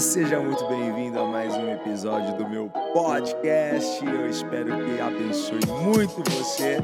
seja 0.00 0.38
muito 0.38 0.64
bem-vindo 0.66 1.18
a 1.18 1.26
mais 1.26 1.52
um 1.54 1.72
episódio 1.72 2.36
do 2.36 2.48
meu 2.48 2.68
podcast. 2.92 4.04
Eu 4.06 4.30
espero 4.30 4.66
que 4.84 5.00
abençoe 5.00 5.58
muito 5.82 6.22
você. 6.30 6.78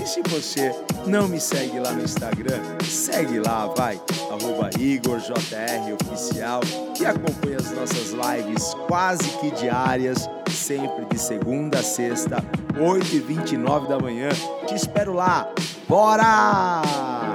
E 0.00 0.06
se 0.06 0.22
você 0.22 0.72
não 1.04 1.26
me 1.26 1.40
segue 1.40 1.80
lá 1.80 1.90
no 1.90 2.04
Instagram, 2.04 2.60
segue 2.84 3.40
lá, 3.40 3.66
vai, 3.76 4.00
arroba 4.30 4.70
IgorJROficial 4.78 6.60
e 7.00 7.04
acompanha 7.04 7.56
as 7.56 7.72
nossas 7.72 8.12
lives 8.12 8.72
quase 8.86 9.28
que 9.38 9.50
diárias, 9.50 10.30
sempre 10.48 11.06
de 11.06 11.18
segunda 11.18 11.80
a 11.80 11.82
sexta, 11.82 12.36
8h29 12.74 13.88
da 13.88 13.98
manhã. 13.98 14.28
Te 14.66 14.76
espero 14.76 15.12
lá. 15.12 15.52
Bora! 15.88 17.29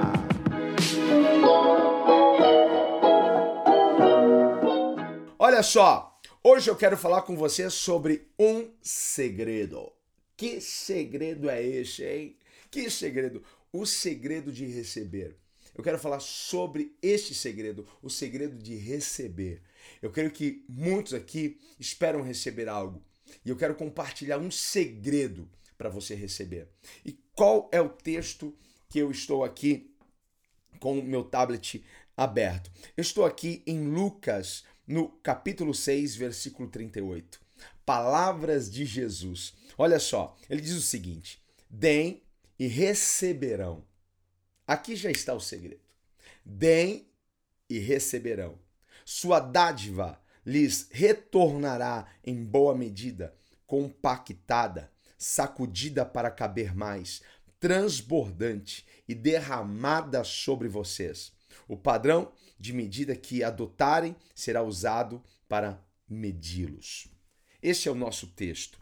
Olha 5.56 5.62
só, 5.62 6.20
hoje 6.44 6.68
eu 6.68 6.76
quero 6.76 6.98
falar 6.98 7.22
com 7.22 7.34
você 7.34 7.70
sobre 7.70 8.28
um 8.38 8.70
segredo. 8.82 9.90
Que 10.36 10.60
segredo 10.60 11.48
é 11.48 11.64
esse, 11.64 12.04
hein? 12.04 12.36
Que 12.70 12.90
segredo? 12.90 13.42
O 13.72 13.86
segredo 13.86 14.52
de 14.52 14.66
receber. 14.66 15.34
Eu 15.74 15.82
quero 15.82 15.98
falar 15.98 16.20
sobre 16.20 16.94
este 17.00 17.34
segredo, 17.34 17.88
o 18.02 18.10
segredo 18.10 18.58
de 18.58 18.76
receber. 18.76 19.62
Eu 20.02 20.10
creio 20.10 20.30
que 20.30 20.62
muitos 20.68 21.14
aqui 21.14 21.58
esperam 21.80 22.20
receber 22.20 22.68
algo 22.68 23.02
e 23.42 23.48
eu 23.48 23.56
quero 23.56 23.74
compartilhar 23.74 24.36
um 24.36 24.50
segredo 24.50 25.48
para 25.78 25.88
você 25.88 26.14
receber. 26.14 26.68
E 27.02 27.18
qual 27.34 27.70
é 27.72 27.80
o 27.80 27.88
texto 27.88 28.54
que 28.90 28.98
eu 28.98 29.10
estou 29.10 29.42
aqui 29.42 29.90
com 30.78 30.98
o 30.98 31.02
meu 31.02 31.24
tablet 31.24 31.82
aberto? 32.14 32.70
Eu 32.94 33.00
estou 33.00 33.24
aqui 33.24 33.62
em 33.66 33.88
Lucas 33.88 34.62
no 34.86 35.08
capítulo 35.08 35.74
6, 35.74 36.16
versículo 36.16 36.68
38. 36.68 37.40
Palavras 37.84 38.70
de 38.70 38.84
Jesus. 38.84 39.54
Olha 39.76 39.98
só, 39.98 40.36
ele 40.48 40.60
diz 40.60 40.74
o 40.74 40.80
seguinte: 40.80 41.42
deem 41.68 42.22
e 42.58 42.66
receberão. 42.66 43.84
Aqui 44.66 44.96
já 44.96 45.10
está 45.10 45.34
o 45.34 45.40
segredo. 45.40 45.80
Deem 46.44 47.08
e 47.68 47.78
receberão. 47.78 48.58
Sua 49.04 49.40
dádiva 49.40 50.20
lhes 50.44 50.88
retornará 50.90 52.06
em 52.24 52.44
boa 52.44 52.74
medida, 52.74 53.34
compactada, 53.66 54.90
sacudida 55.18 56.04
para 56.04 56.30
caber 56.30 56.74
mais, 56.74 57.22
transbordante 57.58 58.86
e 59.08 59.14
derramada 59.14 60.22
sobre 60.22 60.68
vocês. 60.68 61.32
O 61.68 61.76
padrão 61.76 62.32
de 62.58 62.72
medida 62.72 63.16
que 63.16 63.42
adotarem 63.42 64.16
será 64.34 64.62
usado 64.62 65.22
para 65.48 65.84
medi-los. 66.08 67.08
Este 67.62 67.88
é 67.88 67.92
o 67.92 67.96
nosso 67.96 68.28
texto. 68.28 68.80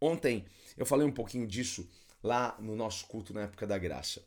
Ontem 0.00 0.44
eu 0.76 0.84
falei 0.84 1.06
um 1.06 1.12
pouquinho 1.12 1.46
disso 1.46 1.88
lá 2.22 2.56
no 2.60 2.76
nosso 2.76 3.06
culto 3.06 3.32
na 3.32 3.42
época 3.42 3.66
da 3.66 3.78
graça. 3.78 4.22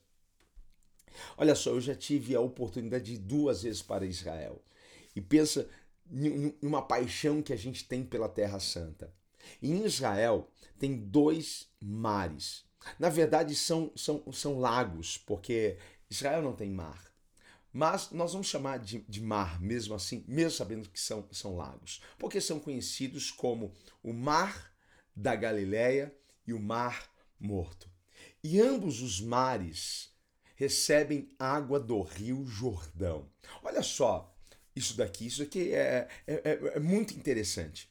Olha 1.37 1.55
só, 1.55 1.71
eu 1.71 1.81
já 1.81 1.95
tive 1.95 2.35
a 2.35 2.41
oportunidade 2.41 3.05
de 3.05 3.13
ir 3.13 3.19
duas 3.19 3.63
vezes 3.63 3.81
para 3.81 4.05
Israel. 4.05 4.63
E 5.15 5.21
pensa 5.21 5.69
em 6.11 6.55
uma 6.61 6.81
paixão 6.81 7.41
que 7.41 7.53
a 7.53 7.55
gente 7.55 7.87
tem 7.87 8.03
pela 8.03 8.29
Terra 8.29 8.59
Santa. 8.59 9.13
em 9.61 9.85
Israel 9.85 10.49
tem 10.77 10.97
dois 10.97 11.69
mares. 11.79 12.65
Na 12.97 13.09
verdade, 13.09 13.55
são, 13.55 13.91
são, 13.95 14.23
são 14.31 14.59
lagos, 14.59 15.17
porque 15.17 15.77
Israel 16.09 16.41
não 16.41 16.53
tem 16.53 16.69
mar. 16.71 17.08
Mas 17.71 18.09
nós 18.11 18.33
vamos 18.33 18.47
chamar 18.47 18.79
de, 18.79 18.99
de, 19.07 19.21
mar 19.21 19.61
mesmo 19.61 19.93
assim, 19.93 20.23
mesmo 20.27 20.51
sabendo 20.51 20.89
que 20.89 20.99
são, 20.99 21.27
são 21.31 21.55
lagos, 21.55 22.01
porque 22.17 22.41
são 22.41 22.59
conhecidos 22.59 23.29
como 23.29 23.71
o 24.01 24.11
Mar 24.11 24.73
da 25.15 25.35
Galileia 25.35 26.15
e 26.47 26.53
o 26.53 26.59
Mar 26.59 27.09
Morto. 27.39 27.89
E 28.43 28.59
ambos 28.59 29.01
os 29.01 29.21
mares 29.21 30.09
recebem 30.55 31.29
água 31.37 31.79
do 31.79 32.01
Rio 32.01 32.45
Jordão. 32.45 33.29
Olha 33.63 33.83
só 33.83 34.35
isso 34.75 34.95
daqui, 34.97 35.27
isso 35.27 35.43
é, 35.43 36.07
é, 36.25 36.33
é, 36.33 36.59
é 36.75 36.79
muito 36.79 37.13
interessante, 37.13 37.89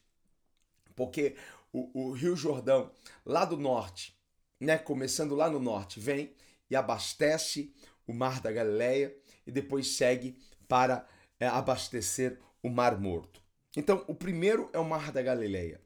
porque 0.95 1.35
o, 1.71 2.07
o 2.07 2.11
Rio 2.11 2.35
Jordão, 2.35 2.91
lá 3.25 3.45
do 3.45 3.57
norte, 3.57 4.17
né, 4.59 4.77
começando 4.77 5.35
lá 5.35 5.49
no 5.49 5.59
norte, 5.59 5.99
vem 5.99 6.33
e 6.69 6.75
abastece 6.75 7.73
o 8.05 8.13
Mar 8.13 8.41
da 8.41 8.51
Galileia 8.51 9.15
e 9.49 9.51
depois 9.51 9.87
segue 9.87 10.37
para 10.67 11.07
é, 11.39 11.47
abastecer 11.47 12.37
o 12.61 12.69
Mar 12.69 12.99
Morto. 12.99 13.41
Então, 13.75 14.05
o 14.07 14.13
primeiro 14.13 14.69
é 14.71 14.77
o 14.77 14.85
Mar 14.85 15.11
da 15.11 15.21
Galileia. 15.21 15.81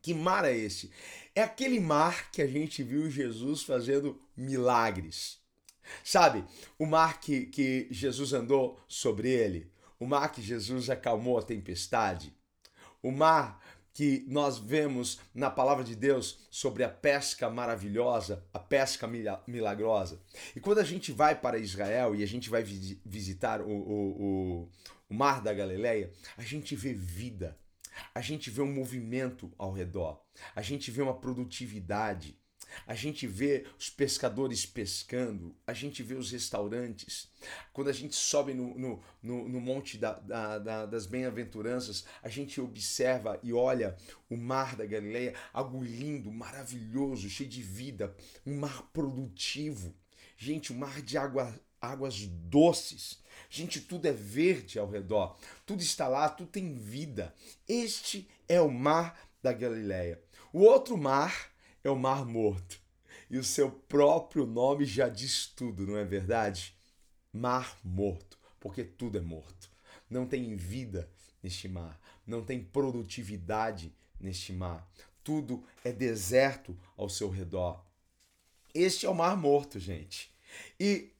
Que 0.00 0.14
mar 0.14 0.44
é 0.44 0.56
esse? 0.56 0.90
É 1.34 1.42
aquele 1.42 1.80
mar 1.80 2.30
que 2.30 2.40
a 2.40 2.46
gente 2.46 2.82
viu 2.82 3.10
Jesus 3.10 3.62
fazendo 3.62 4.20
milagres. 4.36 5.40
Sabe, 6.04 6.44
o 6.78 6.86
mar 6.86 7.20
que, 7.20 7.46
que 7.46 7.88
Jesus 7.90 8.32
andou 8.32 8.80
sobre 8.88 9.28
ele, 9.28 9.70
o 9.98 10.06
mar 10.06 10.30
que 10.30 10.40
Jesus 10.40 10.88
acalmou 10.88 11.38
a 11.38 11.42
tempestade, 11.42 12.34
o 13.02 13.10
mar 13.10 13.60
que 13.94 14.24
nós 14.28 14.58
vemos 14.58 15.20
na 15.34 15.50
palavra 15.50 15.84
de 15.84 15.94
Deus 15.94 16.46
sobre 16.50 16.82
a 16.82 16.88
pesca 16.88 17.50
maravilhosa, 17.50 18.44
a 18.52 18.58
pesca 18.58 19.06
milagrosa. 19.46 20.20
E 20.56 20.60
quando 20.60 20.78
a 20.78 20.84
gente 20.84 21.12
vai 21.12 21.38
para 21.38 21.58
Israel 21.58 22.14
e 22.14 22.22
a 22.22 22.26
gente 22.26 22.48
vai 22.48 22.62
visitar 22.62 23.60
o, 23.60 23.68
o, 23.68 24.22
o, 24.22 24.68
o 25.10 25.14
Mar 25.14 25.42
da 25.42 25.52
Galileia, 25.52 26.10
a 26.36 26.42
gente 26.42 26.74
vê 26.74 26.94
vida, 26.94 27.58
a 28.14 28.20
gente 28.20 28.50
vê 28.50 28.62
um 28.62 28.72
movimento 28.72 29.52
ao 29.58 29.72
redor, 29.72 30.22
a 30.54 30.62
gente 30.62 30.90
vê 30.90 31.02
uma 31.02 31.18
produtividade, 31.18 32.38
a 32.86 32.94
gente 32.94 33.26
vê 33.26 33.66
os 33.78 33.90
pescadores 33.90 34.66
pescando, 34.66 35.54
a 35.66 35.72
gente 35.72 36.02
vê 36.02 36.14
os 36.14 36.30
restaurantes. 36.30 37.28
Quando 37.72 37.88
a 37.88 37.92
gente 37.92 38.14
sobe 38.14 38.54
no, 38.54 38.78
no, 38.78 39.02
no, 39.22 39.48
no 39.48 39.60
monte 39.60 39.98
da, 39.98 40.14
da, 40.14 40.58
da, 40.58 40.86
das 40.86 41.06
bem-aventuranças, 41.06 42.04
a 42.22 42.28
gente 42.28 42.60
observa 42.60 43.38
e 43.42 43.52
olha 43.52 43.96
o 44.28 44.36
mar 44.36 44.76
da 44.76 44.86
Galileia, 44.86 45.34
algo 45.52 45.82
lindo, 45.82 46.30
maravilhoso, 46.30 47.28
cheio 47.28 47.48
de 47.48 47.62
vida, 47.62 48.14
um 48.46 48.56
mar 48.58 48.82
produtivo. 48.92 49.94
Gente, 50.36 50.72
um 50.72 50.76
mar 50.76 51.00
de 51.02 51.16
água, 51.16 51.54
águas 51.80 52.26
doces. 52.26 53.20
Gente, 53.48 53.80
tudo 53.80 54.06
é 54.06 54.12
verde 54.12 54.78
ao 54.78 54.88
redor, 54.88 55.36
tudo 55.66 55.82
está 55.82 56.08
lá, 56.08 56.28
tudo 56.28 56.50
tem 56.50 56.74
vida. 56.74 57.34
Este 57.68 58.28
é 58.48 58.60
o 58.60 58.70
mar 58.70 59.18
da 59.42 59.52
Galileia. 59.52 60.22
O 60.52 60.60
outro 60.60 60.96
mar 60.96 61.51
é 61.84 61.90
o 61.90 61.96
Mar 61.96 62.24
Morto. 62.24 62.80
E 63.30 63.38
o 63.38 63.44
seu 63.44 63.70
próprio 63.70 64.46
nome 64.46 64.84
já 64.84 65.08
diz 65.08 65.46
tudo, 65.46 65.86
não 65.86 65.96
é 65.96 66.04
verdade? 66.04 66.76
Mar 67.32 67.78
Morto, 67.82 68.38
porque 68.60 68.84
tudo 68.84 69.18
é 69.18 69.20
morto. 69.20 69.70
Não 70.08 70.26
tem 70.26 70.54
vida 70.54 71.10
neste 71.42 71.68
mar, 71.68 71.98
não 72.26 72.44
tem 72.44 72.62
produtividade 72.62 73.94
neste 74.20 74.52
mar. 74.52 74.86
Tudo 75.24 75.64
é 75.82 75.90
deserto 75.90 76.78
ao 76.96 77.08
seu 77.08 77.30
redor. 77.30 77.82
Este 78.74 79.06
é 79.06 79.08
o 79.08 79.14
Mar 79.14 79.36
Morto, 79.36 79.78
gente. 79.78 80.30
E 80.78 81.10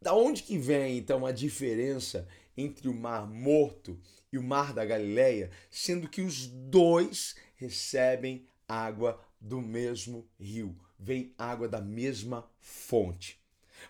da 0.00 0.14
onde 0.14 0.42
que 0.42 0.56
vem 0.56 0.98
então 0.98 1.26
a 1.26 1.32
diferença 1.32 2.28
entre 2.56 2.88
o 2.88 2.94
Mar 2.94 3.26
Morto 3.26 4.00
e 4.32 4.38
o 4.38 4.42
Mar 4.42 4.72
da 4.72 4.84
Galileia, 4.84 5.50
sendo 5.70 6.08
que 6.08 6.22
os 6.22 6.46
dois 6.46 7.34
recebem 7.56 8.46
água 8.68 9.20
do 9.40 9.60
mesmo 9.60 10.28
rio, 10.38 10.76
vem 10.98 11.34
água 11.38 11.68
da 11.68 11.80
mesma 11.80 12.48
fonte. 12.60 13.40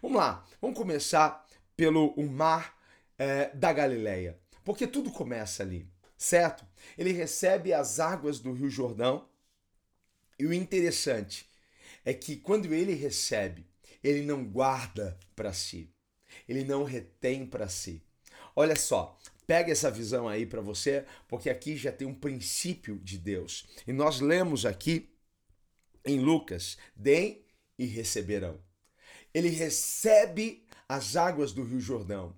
Vamos 0.01 0.19
lá, 0.19 0.47
vamos 0.61 0.79
começar 0.79 1.47
pelo 1.77 2.13
o 2.15 2.29
mar 2.29 2.79
é, 3.19 3.51
da 3.51 3.73
Galileia, 3.73 4.39
porque 4.65 4.87
tudo 4.87 5.11
começa 5.11 5.63
ali, 5.63 5.89
certo? 6.17 6.65
Ele 6.97 7.13
recebe 7.13 7.73
as 7.73 7.99
águas 7.99 8.39
do 8.39 8.53
Rio 8.53 8.71
Jordão 8.71 9.29
e 10.39 10.47
o 10.47 10.55
interessante 10.55 11.49
é 12.05 12.15
que 12.15 12.37
quando 12.37 12.73
ele 12.73 12.95
recebe, 12.95 13.67
ele 14.03 14.23
não 14.23 14.45
guarda 14.45 15.19
para 15.35 15.53
si, 15.53 15.93
ele 16.49 16.65
não 16.65 16.85
retém 16.85 17.45
para 17.45 17.69
si. 17.69 18.03
Olha 18.55 18.77
só, 18.77 19.19
pega 19.47 19.73
essa 19.73 19.91
visão 19.91 20.29
aí 20.29 20.47
para 20.47 20.61
você, 20.61 21.05
porque 21.29 21.51
aqui 21.51 21.77
já 21.77 21.91
tem 21.91 22.07
um 22.07 22.15
princípio 22.15 22.99
de 22.99 23.19
Deus. 23.19 23.67
E 23.87 23.93
nós 23.93 24.21
lemos 24.21 24.65
aqui 24.65 25.11
em 26.05 26.19
Lucas: 26.21 26.77
deem 26.95 27.45
e 27.79 27.87
receberão. 27.87 28.61
Ele 29.33 29.49
recebe 29.49 30.67
as 30.89 31.17
águas 31.17 31.53
do 31.53 31.63
Rio 31.63 31.81
Jordão 31.81 32.37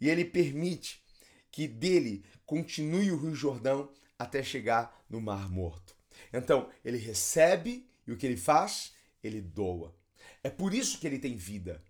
e 0.00 0.08
ele 0.08 0.24
permite 0.24 1.02
que 1.50 1.68
dele 1.68 2.24
continue 2.44 3.10
o 3.12 3.16
Rio 3.16 3.34
Jordão 3.34 3.92
até 4.18 4.42
chegar 4.42 5.04
no 5.08 5.20
Mar 5.20 5.48
Morto. 5.48 5.94
Então, 6.32 6.70
ele 6.84 6.98
recebe 6.98 7.88
e 8.06 8.12
o 8.12 8.16
que 8.16 8.26
ele 8.26 8.36
faz? 8.36 8.92
Ele 9.22 9.40
doa. 9.40 9.94
É 10.42 10.50
por 10.50 10.74
isso 10.74 10.98
que 10.98 11.06
ele 11.06 11.18
tem 11.18 11.36
vida. 11.36 11.82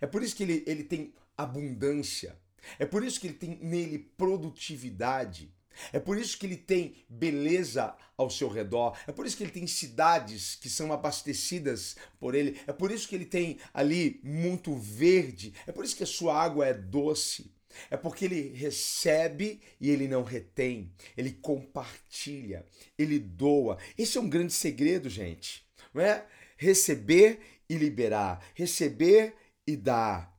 É 0.00 0.06
por 0.06 0.22
isso 0.22 0.34
que 0.34 0.42
ele, 0.42 0.64
ele 0.66 0.84
tem 0.84 1.12
abundância. 1.36 2.38
É 2.78 2.86
por 2.86 3.04
isso 3.04 3.20
que 3.20 3.26
ele 3.26 3.34
tem 3.34 3.58
nele 3.60 3.98
produtividade. 3.98 5.52
É 5.92 5.98
por 5.98 6.18
isso 6.18 6.38
que 6.38 6.46
ele 6.46 6.56
tem 6.56 6.94
beleza 7.08 7.94
ao 8.16 8.30
seu 8.30 8.48
redor. 8.48 8.96
É 9.06 9.12
por 9.12 9.26
isso 9.26 9.36
que 9.36 9.42
ele 9.42 9.50
tem 9.50 9.66
cidades 9.66 10.54
que 10.54 10.70
são 10.70 10.92
abastecidas 10.92 11.96
por 12.18 12.34
ele. 12.34 12.60
É 12.66 12.72
por 12.72 12.90
isso 12.90 13.08
que 13.08 13.14
ele 13.14 13.26
tem 13.26 13.58
ali 13.72 14.20
muito 14.22 14.74
verde. 14.74 15.54
É 15.66 15.72
por 15.72 15.84
isso 15.84 15.96
que 15.96 16.02
a 16.02 16.06
sua 16.06 16.40
água 16.40 16.66
é 16.66 16.74
doce. 16.74 17.52
É 17.90 17.96
porque 17.96 18.26
ele 18.26 18.48
recebe 18.54 19.60
e 19.80 19.90
ele 19.90 20.06
não 20.06 20.22
retém. 20.22 20.92
Ele 21.16 21.32
compartilha, 21.32 22.66
ele 22.98 23.18
doa. 23.18 23.78
Esse 23.96 24.18
é 24.18 24.20
um 24.20 24.28
grande 24.28 24.52
segredo, 24.52 25.08
gente. 25.08 25.66
Não 25.92 26.02
é? 26.02 26.26
Receber 26.56 27.40
e 27.68 27.76
liberar, 27.76 28.44
receber 28.54 29.34
e 29.66 29.76
dar. 29.76 30.38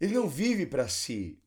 Ele 0.00 0.14
não 0.14 0.28
vive 0.28 0.66
para 0.66 0.88
si. 0.88 1.38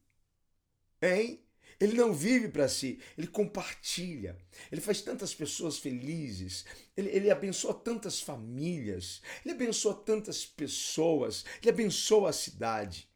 Hein? 1.01 1.40
Ele 1.79 1.94
não 1.94 2.12
vive 2.12 2.50
para 2.50 2.68
si, 2.68 3.00
ele 3.15 3.27
compartilha. 3.27 4.38
Ele 4.71 4.81
faz 4.81 5.01
tantas 5.01 5.33
pessoas 5.33 5.77
felizes. 5.77 6.65
Ele, 6.95 7.09
ele 7.09 7.29
abençoa 7.29 7.74
tantas 7.74 8.19
famílias. 8.19 9.21
Ele 9.45 9.53
abençoa 9.53 9.94
tantas 9.94 10.44
pessoas. 10.45 11.45
Ele 11.62 11.69
abençoa 11.69 12.31
a 12.31 12.33
cidade. 12.33 13.07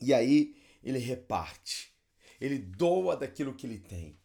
E 0.00 0.12
aí 0.12 0.56
ele 0.82 0.98
reparte. 0.98 1.94
Ele 2.40 2.58
doa 2.58 3.16
daquilo 3.16 3.54
que 3.54 3.66
ele 3.66 3.78
tem. 3.78 4.18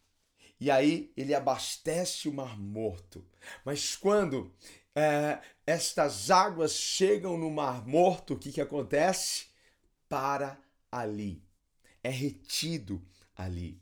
E 0.58 0.70
aí 0.70 1.12
ele 1.16 1.34
abastece 1.34 2.28
o 2.28 2.32
mar 2.32 2.58
morto. 2.58 3.24
Mas 3.64 3.94
quando 3.94 4.52
é, 4.92 5.40
estas 5.64 6.32
águas 6.32 6.72
chegam 6.72 7.38
no 7.38 7.50
mar 7.50 7.86
morto, 7.86 8.34
o 8.34 8.38
que, 8.38 8.50
que 8.50 8.60
acontece? 8.60 9.46
Para 10.08 10.58
ali. 10.90 11.44
É 12.02 12.08
retido 12.08 13.06
ali. 13.36 13.80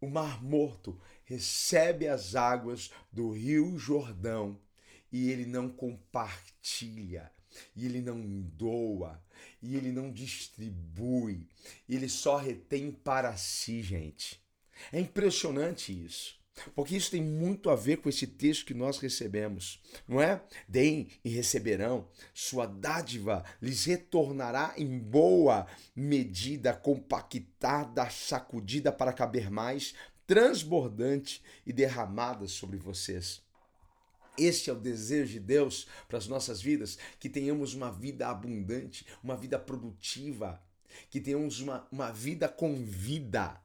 O 0.00 0.08
Mar 0.08 0.42
Morto 0.42 1.00
recebe 1.24 2.06
as 2.06 2.34
águas 2.34 2.90
do 3.12 3.30
Rio 3.30 3.78
Jordão 3.78 4.60
e 5.10 5.30
ele 5.30 5.46
não 5.46 5.68
compartilha, 5.68 7.32
e 7.74 7.86
ele 7.86 8.00
não 8.00 8.20
doa, 8.42 9.22
e 9.62 9.74
ele 9.74 9.90
não 9.90 10.12
distribui, 10.12 11.48
ele 11.88 12.08
só 12.08 12.36
retém 12.36 12.92
para 12.92 13.36
si, 13.36 13.82
gente. 13.82 14.40
É 14.92 15.00
impressionante 15.00 15.92
isso. 15.92 16.38
Porque 16.74 16.96
isso 16.96 17.10
tem 17.10 17.22
muito 17.22 17.70
a 17.70 17.76
ver 17.76 17.98
com 17.98 18.08
esse 18.08 18.26
texto 18.26 18.66
que 18.66 18.74
nós 18.74 18.98
recebemos, 18.98 19.80
não 20.06 20.20
é? 20.20 20.42
Deem 20.68 21.08
e 21.24 21.28
receberão, 21.28 22.08
sua 22.34 22.66
dádiva 22.66 23.44
lhes 23.60 23.84
retornará 23.84 24.74
em 24.76 24.98
boa 24.98 25.66
medida, 25.94 26.72
compactada, 26.72 28.08
sacudida 28.10 28.92
para 28.92 29.12
caber 29.12 29.50
mais, 29.50 29.94
transbordante 30.26 31.42
e 31.66 31.72
derramada 31.72 32.46
sobre 32.46 32.76
vocês. 32.76 33.42
Este 34.38 34.70
é 34.70 34.72
o 34.72 34.76
desejo 34.76 35.32
de 35.32 35.40
Deus 35.40 35.88
para 36.06 36.18
as 36.18 36.28
nossas 36.28 36.62
vidas, 36.62 36.96
que 37.18 37.28
tenhamos 37.28 37.74
uma 37.74 37.90
vida 37.90 38.28
abundante, 38.28 39.04
uma 39.22 39.36
vida 39.36 39.58
produtiva, 39.58 40.62
que 41.10 41.20
tenhamos 41.20 41.60
uma, 41.60 41.88
uma 41.90 42.12
vida 42.12 42.48
com 42.48 42.76
vida 42.84 43.60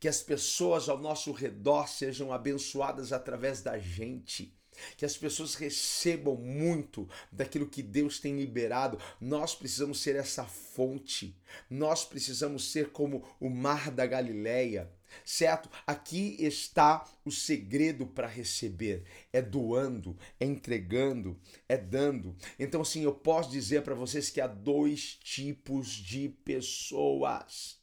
que 0.00 0.08
as 0.08 0.20
pessoas 0.20 0.88
ao 0.88 0.98
nosso 0.98 1.32
redor 1.32 1.88
sejam 1.88 2.32
abençoadas 2.32 3.12
através 3.12 3.62
da 3.62 3.78
gente. 3.78 4.54
Que 4.96 5.04
as 5.04 5.16
pessoas 5.16 5.56
recebam 5.56 6.36
muito 6.36 7.08
daquilo 7.32 7.68
que 7.68 7.82
Deus 7.82 8.20
tem 8.20 8.36
liberado. 8.36 8.96
Nós 9.20 9.52
precisamos 9.52 10.00
ser 10.00 10.14
essa 10.14 10.44
fonte. 10.44 11.36
Nós 11.68 12.04
precisamos 12.04 12.70
ser 12.70 12.90
como 12.90 13.24
o 13.40 13.50
mar 13.50 13.90
da 13.90 14.06
Galileia 14.06 14.88
certo? 15.24 15.70
Aqui 15.86 16.36
está 16.38 17.04
o 17.24 17.30
segredo 17.30 18.06
para 18.06 18.26
receber: 18.26 19.04
é 19.32 19.40
doando, 19.40 20.16
é 20.38 20.44
entregando, 20.44 21.38
é 21.68 21.76
dando. 21.76 22.36
Então, 22.58 22.82
assim, 22.82 23.02
eu 23.02 23.14
posso 23.14 23.50
dizer 23.50 23.82
para 23.82 23.94
vocês 23.94 24.30
que 24.30 24.40
há 24.40 24.46
dois 24.46 25.18
tipos 25.22 25.88
de 25.88 26.28
pessoas 26.44 27.77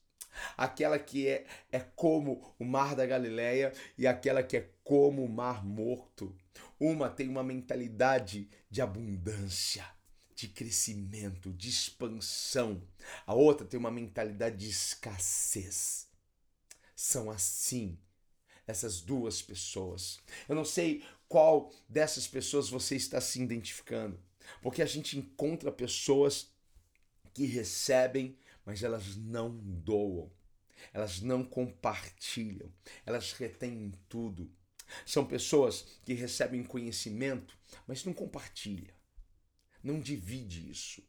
aquela 0.57 0.99
que 0.99 1.27
é, 1.27 1.45
é 1.71 1.79
como 1.79 2.55
o 2.59 2.65
mar 2.65 2.95
da 2.95 3.05
Galileia 3.05 3.73
e 3.97 4.05
aquela 4.07 4.43
que 4.43 4.57
é 4.57 4.69
como 4.83 5.23
o 5.23 5.29
mar 5.29 5.65
morto. 5.65 6.35
Uma 6.79 7.09
tem 7.09 7.27
uma 7.27 7.43
mentalidade 7.43 8.49
de 8.69 8.81
abundância, 8.81 9.85
de 10.35 10.47
crescimento, 10.47 11.53
de 11.53 11.69
expansão. 11.69 12.81
A 13.25 13.33
outra 13.33 13.65
tem 13.65 13.79
uma 13.79 13.91
mentalidade 13.91 14.57
de 14.57 14.69
escassez. 14.69 16.07
São 16.95 17.31
assim 17.31 17.97
essas 18.67 19.01
duas 19.01 19.41
pessoas. 19.41 20.19
Eu 20.47 20.55
não 20.55 20.65
sei 20.65 21.03
qual 21.27 21.71
dessas 21.87 22.27
pessoas 22.27 22.69
você 22.69 22.95
está 22.95 23.21
se 23.21 23.41
identificando, 23.41 24.19
porque 24.61 24.81
a 24.81 24.85
gente 24.85 25.17
encontra 25.17 25.71
pessoas 25.71 26.51
que 27.33 27.45
recebem 27.45 28.37
mas 28.65 28.83
elas 28.83 29.15
não 29.15 29.55
doam, 29.55 30.31
elas 30.93 31.21
não 31.21 31.43
compartilham, 31.43 32.71
elas 33.05 33.31
retêm 33.33 33.91
tudo. 34.09 34.51
São 35.05 35.25
pessoas 35.25 35.85
que 36.03 36.13
recebem 36.13 36.63
conhecimento, 36.63 37.57
mas 37.87 38.03
não 38.05 38.13
compartilha, 38.13 38.93
não 39.83 39.99
divide 39.99 40.69
isso, 40.69 41.03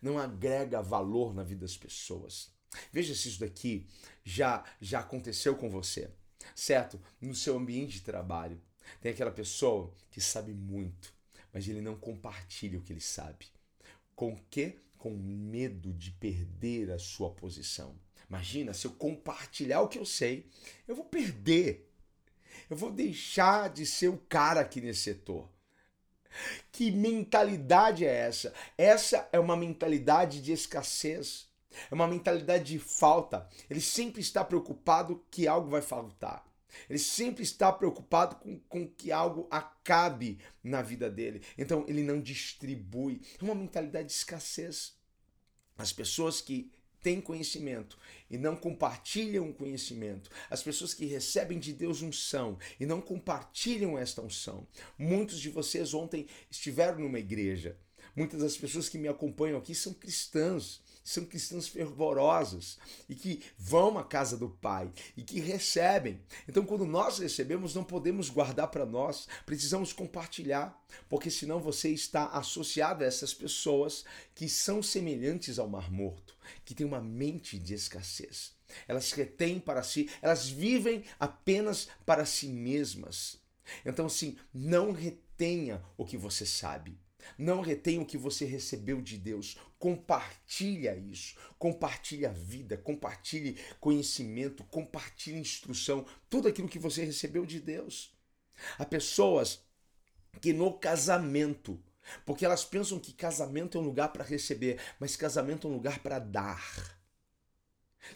não 0.00 0.18
agrega 0.18 0.82
valor 0.82 1.34
na 1.34 1.42
vida 1.42 1.60
das 1.62 1.76
pessoas. 1.76 2.50
Veja 2.90 3.14
se 3.14 3.28
isso 3.28 3.40
daqui 3.40 3.86
já 4.24 4.64
já 4.80 5.00
aconteceu 5.00 5.56
com 5.56 5.68
você, 5.70 6.10
certo? 6.54 7.00
No 7.20 7.34
seu 7.34 7.56
ambiente 7.56 7.94
de 7.94 8.00
trabalho, 8.02 8.60
tem 9.00 9.12
aquela 9.12 9.30
pessoa 9.30 9.94
que 10.10 10.20
sabe 10.20 10.52
muito, 10.52 11.12
mas 11.52 11.68
ele 11.68 11.80
não 11.80 11.96
compartilha 11.96 12.78
o 12.78 12.82
que 12.82 12.92
ele 12.92 13.00
sabe. 13.00 13.46
Com 14.14 14.36
que? 14.50 14.78
Com 15.02 15.10
medo 15.10 15.92
de 15.92 16.12
perder 16.12 16.92
a 16.92 16.98
sua 16.98 17.28
posição. 17.28 17.98
Imagina, 18.28 18.72
se 18.72 18.86
eu 18.86 18.92
compartilhar 18.92 19.80
o 19.80 19.88
que 19.88 19.98
eu 19.98 20.06
sei, 20.06 20.48
eu 20.86 20.94
vou 20.94 21.04
perder. 21.04 21.92
Eu 22.70 22.76
vou 22.76 22.92
deixar 22.92 23.68
de 23.68 23.84
ser 23.84 24.06
o 24.06 24.16
cara 24.16 24.60
aqui 24.60 24.80
nesse 24.80 25.00
setor. 25.00 25.50
Que 26.70 26.92
mentalidade 26.92 28.06
é 28.06 28.14
essa? 28.14 28.54
Essa 28.78 29.28
é 29.32 29.40
uma 29.40 29.56
mentalidade 29.56 30.40
de 30.40 30.52
escassez. 30.52 31.48
É 31.90 31.94
uma 31.94 32.06
mentalidade 32.06 32.62
de 32.62 32.78
falta. 32.78 33.48
Ele 33.68 33.80
sempre 33.80 34.20
está 34.20 34.44
preocupado 34.44 35.26
que 35.32 35.48
algo 35.48 35.68
vai 35.68 35.82
faltar. 35.82 36.46
Ele 36.88 36.98
sempre 36.98 37.42
está 37.42 37.72
preocupado 37.72 38.36
com, 38.36 38.58
com 38.60 38.88
que 38.88 39.12
algo 39.12 39.46
acabe 39.50 40.38
na 40.62 40.82
vida 40.82 41.10
dele. 41.10 41.42
Então 41.56 41.84
ele 41.88 42.02
não 42.02 42.20
distribui. 42.20 43.20
É 43.40 43.44
uma 43.44 43.54
mentalidade 43.54 44.08
de 44.08 44.14
escassez. 44.14 44.94
As 45.76 45.92
pessoas 45.92 46.40
que 46.40 46.70
têm 47.02 47.20
conhecimento 47.20 47.98
e 48.30 48.38
não 48.38 48.54
compartilham 48.54 49.50
o 49.50 49.54
conhecimento, 49.54 50.30
as 50.48 50.62
pessoas 50.62 50.94
que 50.94 51.04
recebem 51.04 51.58
de 51.58 51.72
Deus 51.72 52.00
unção 52.00 52.56
e 52.78 52.86
não 52.86 53.00
compartilham 53.00 53.98
esta 53.98 54.22
unção. 54.22 54.66
Muitos 54.96 55.40
de 55.40 55.50
vocês 55.50 55.92
ontem 55.92 56.26
estiveram 56.50 57.00
numa 57.00 57.18
igreja. 57.18 57.76
Muitas 58.14 58.40
das 58.40 58.56
pessoas 58.56 58.88
que 58.88 58.98
me 58.98 59.08
acompanham 59.08 59.58
aqui 59.58 59.74
são 59.74 59.92
cristãs 59.94 60.80
são 61.04 61.24
cristãs 61.24 61.66
fervorosas 61.68 62.78
e 63.08 63.14
que 63.14 63.42
vão 63.58 63.98
à 63.98 64.04
casa 64.04 64.36
do 64.36 64.48
Pai 64.48 64.90
e 65.16 65.22
que 65.22 65.40
recebem. 65.40 66.20
Então, 66.48 66.64
quando 66.64 66.86
nós 66.86 67.18
recebemos, 67.18 67.74
não 67.74 67.84
podemos 67.84 68.30
guardar 68.30 68.68
para 68.68 68.86
nós, 68.86 69.26
precisamos 69.44 69.92
compartilhar, 69.92 70.80
porque 71.08 71.30
senão 71.30 71.60
você 71.60 71.90
está 71.90 72.26
associado 72.26 73.02
a 73.02 73.06
essas 73.06 73.34
pessoas 73.34 74.04
que 74.34 74.48
são 74.48 74.82
semelhantes 74.82 75.58
ao 75.58 75.68
Mar 75.68 75.90
Morto, 75.90 76.36
que 76.64 76.74
têm 76.74 76.86
uma 76.86 77.00
mente 77.00 77.58
de 77.58 77.74
escassez. 77.74 78.52
Elas 78.86 79.12
retêm 79.12 79.58
para 79.58 79.82
si, 79.82 80.08
elas 80.22 80.48
vivem 80.48 81.04
apenas 81.18 81.88
para 82.06 82.24
si 82.24 82.46
mesmas. 82.48 83.40
Então, 83.84 84.08
sim, 84.08 84.36
não 84.52 84.92
retenha 84.92 85.82
o 85.96 86.04
que 86.04 86.16
você 86.16 86.46
sabe. 86.46 86.98
Não 87.38 87.60
retém 87.60 87.98
o 87.98 88.06
que 88.06 88.18
você 88.18 88.44
recebeu 88.44 89.00
de 89.00 89.16
Deus. 89.18 89.56
Compartilha 89.78 90.96
isso. 90.96 91.36
Compartilhe 91.58 92.26
a 92.26 92.32
vida, 92.32 92.76
compartilhe 92.76 93.58
conhecimento, 93.80 94.64
compartilhe 94.64 95.38
instrução, 95.38 96.04
tudo 96.28 96.48
aquilo 96.48 96.68
que 96.68 96.78
você 96.78 97.04
recebeu 97.04 97.46
de 97.46 97.60
Deus. 97.60 98.14
Há 98.78 98.84
pessoas 98.84 99.64
que 100.40 100.52
no 100.52 100.78
casamento, 100.78 101.82
porque 102.24 102.44
elas 102.44 102.64
pensam 102.64 102.98
que 102.98 103.12
casamento 103.12 103.78
é 103.78 103.80
um 103.80 103.84
lugar 103.84 104.12
para 104.12 104.24
receber, 104.24 104.80
mas 104.98 105.16
casamento 105.16 105.66
é 105.66 105.70
um 105.70 105.74
lugar 105.74 105.98
para 106.00 106.18
dar. 106.18 107.00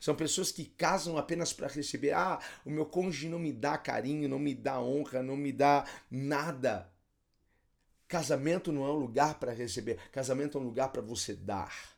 São 0.00 0.14
pessoas 0.14 0.50
que 0.50 0.64
casam 0.64 1.16
apenas 1.16 1.52
para 1.52 1.68
receber. 1.68 2.12
Ah, 2.12 2.40
o 2.64 2.70
meu 2.70 2.86
cônjuge 2.86 3.28
não 3.28 3.38
me 3.38 3.52
dá 3.52 3.78
carinho, 3.78 4.28
não 4.28 4.38
me 4.38 4.54
dá 4.54 4.80
honra, 4.80 5.22
não 5.22 5.36
me 5.36 5.52
dá 5.52 5.84
nada. 6.10 6.92
Casamento 8.08 8.70
não 8.70 8.86
é 8.86 8.90
um 8.90 8.98
lugar 8.98 9.38
para 9.38 9.52
receber, 9.52 9.98
casamento 10.12 10.56
é 10.56 10.60
um 10.60 10.64
lugar 10.64 10.90
para 10.90 11.02
você 11.02 11.34
dar. 11.34 11.96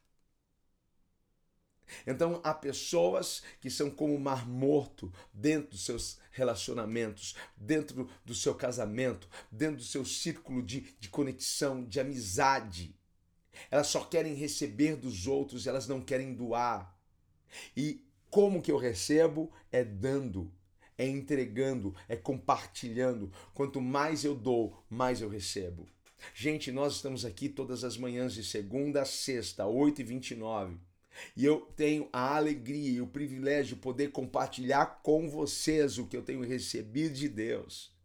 Então 2.06 2.40
há 2.44 2.52
pessoas 2.54 3.42
que 3.60 3.70
são 3.70 3.90
como 3.90 4.14
o 4.14 4.20
mar 4.20 4.48
morto 4.48 5.12
dentro 5.32 5.70
dos 5.70 5.84
seus 5.84 6.18
relacionamentos, 6.30 7.34
dentro 7.56 8.08
do 8.24 8.34
seu 8.34 8.54
casamento, 8.54 9.28
dentro 9.50 9.76
do 9.76 9.84
seu 9.84 10.04
círculo 10.04 10.62
de, 10.62 10.80
de 10.98 11.08
conexão, 11.08 11.84
de 11.84 12.00
amizade. 12.00 12.94
Elas 13.70 13.88
só 13.88 14.04
querem 14.04 14.34
receber 14.34 14.96
dos 14.96 15.26
outros, 15.26 15.66
elas 15.66 15.88
não 15.88 16.00
querem 16.00 16.34
doar. 16.34 16.96
E 17.76 18.06
como 18.30 18.62
que 18.62 18.70
eu 18.70 18.76
recebo? 18.76 19.50
É 19.72 19.82
dando, 19.82 20.52
é 20.96 21.06
entregando, 21.06 21.94
é 22.08 22.16
compartilhando. 22.16 23.32
Quanto 23.54 23.80
mais 23.80 24.24
eu 24.24 24.34
dou, 24.34 24.84
mais 24.88 25.20
eu 25.20 25.28
recebo. 25.28 25.88
Gente, 26.34 26.70
nós 26.72 26.94
estamos 26.94 27.24
aqui 27.24 27.48
todas 27.48 27.84
as 27.84 27.96
manhãs 27.96 28.34
de 28.34 28.44
segunda 28.44 29.02
a 29.02 29.04
sexta, 29.04 29.64
8h29. 29.64 30.76
E 31.36 31.44
eu 31.44 31.60
tenho 31.76 32.08
a 32.12 32.36
alegria 32.36 32.90
e 32.90 33.00
o 33.00 33.06
privilégio 33.06 33.76
de 33.76 33.82
poder 33.82 34.10
compartilhar 34.12 35.00
com 35.02 35.28
vocês 35.28 35.98
o 35.98 36.06
que 36.06 36.16
eu 36.16 36.22
tenho 36.22 36.42
recebido 36.42 37.14
de 37.14 37.28
Deus. 37.28 37.96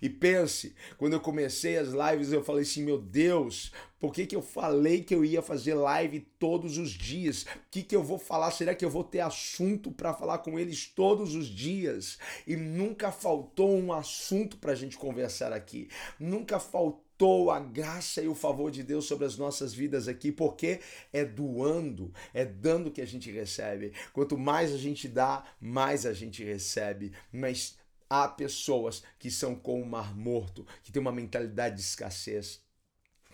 E 0.00 0.08
pense, 0.08 0.74
quando 0.96 1.14
eu 1.14 1.20
comecei 1.20 1.76
as 1.76 1.88
lives, 1.88 2.32
eu 2.32 2.42
falei 2.42 2.62
assim: 2.62 2.82
meu 2.82 2.98
Deus, 2.98 3.72
por 3.98 4.12
que, 4.12 4.26
que 4.26 4.36
eu 4.36 4.42
falei 4.42 5.02
que 5.02 5.14
eu 5.14 5.24
ia 5.24 5.42
fazer 5.42 5.74
live 5.74 6.20
todos 6.38 6.78
os 6.78 6.90
dias? 6.90 7.42
O 7.42 7.46
que, 7.70 7.82
que 7.82 7.94
eu 7.94 8.02
vou 8.02 8.18
falar? 8.18 8.50
Será 8.50 8.74
que 8.74 8.84
eu 8.84 8.90
vou 8.90 9.04
ter 9.04 9.20
assunto 9.20 9.90
para 9.90 10.14
falar 10.14 10.38
com 10.38 10.58
eles 10.58 10.86
todos 10.86 11.34
os 11.34 11.46
dias? 11.46 12.18
E 12.46 12.56
nunca 12.56 13.12
faltou 13.12 13.76
um 13.76 13.92
assunto 13.92 14.56
para 14.56 14.72
a 14.72 14.76
gente 14.76 14.96
conversar 14.96 15.52
aqui. 15.52 15.88
Nunca 16.18 16.58
faltou 16.58 17.05
a 17.50 17.58
graça 17.58 18.22
e 18.22 18.28
o 18.28 18.34
favor 18.34 18.70
de 18.70 18.82
Deus 18.82 19.06
sobre 19.06 19.24
as 19.24 19.38
nossas 19.38 19.72
vidas 19.72 20.06
aqui, 20.06 20.30
porque 20.30 20.80
é 21.12 21.24
doando, 21.24 22.12
é 22.34 22.44
dando 22.44 22.90
que 22.90 23.00
a 23.00 23.06
gente 23.06 23.30
recebe. 23.30 23.92
Quanto 24.12 24.36
mais 24.36 24.72
a 24.72 24.76
gente 24.76 25.08
dá, 25.08 25.44
mais 25.58 26.04
a 26.04 26.12
gente 26.12 26.44
recebe. 26.44 27.12
Mas 27.32 27.78
há 28.08 28.28
pessoas 28.28 29.02
que 29.18 29.30
são 29.30 29.54
como 29.54 29.82
o 29.82 29.86
mar 29.86 30.14
morto, 30.14 30.66
que 30.82 30.92
têm 30.92 31.00
uma 31.00 31.12
mentalidade 31.12 31.76
de 31.76 31.80
escassez, 31.80 32.60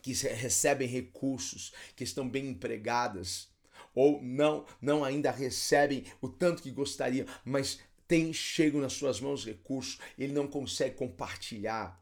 que 0.01 0.13
recebem 0.13 0.89
recursos, 0.89 1.73
que 1.97 2.05
estão 2.05 2.29
bem 2.29 2.49
empregadas, 2.49 3.49
ou 3.95 4.23
não, 4.23 4.65
não 4.81 5.05
ainda 5.05 5.31
recebem 5.31 6.05
o 6.21 6.29
tanto 6.29 6.63
que 6.63 6.71
gostariam, 6.71 7.27
mas 7.45 7.81
tem 8.09 8.33
chego 8.33 8.81
nas 8.81 8.93
suas 8.93 9.21
mãos 9.21 9.45
recursos, 9.45 9.99
ele 10.19 10.33
não 10.33 10.47
consegue 10.47 10.97
compartilhar 10.97 12.02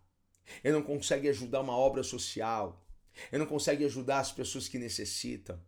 ele 0.62 0.74
não 0.74 0.82
consegue 0.82 1.28
ajudar 1.28 1.60
uma 1.60 1.76
obra 1.76 2.02
social, 2.02 2.84
ele 3.30 3.42
não 3.42 3.46
consegue 3.46 3.84
ajudar 3.84 4.20
as 4.20 4.32
pessoas 4.32 4.68
que 4.68 4.78
necessitam. 4.78 5.60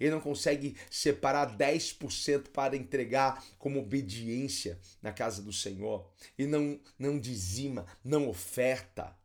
Ele 0.00 0.10
não 0.10 0.20
consegue 0.20 0.76
separar 0.90 1.56
10% 1.56 2.48
para 2.48 2.76
entregar 2.76 3.44
como 3.58 3.80
obediência 3.80 4.80
na 5.00 5.12
casa 5.12 5.42
do 5.42 5.52
Senhor. 5.52 6.10
E 6.36 6.46
não, 6.46 6.80
não 6.98 7.18
dizima, 7.18 7.86
não 8.04 8.28
oferta. 8.28 9.16